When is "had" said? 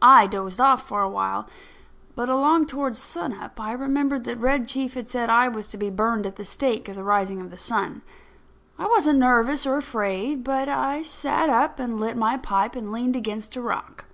4.94-5.06